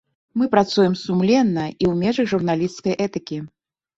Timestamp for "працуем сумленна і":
0.53-1.73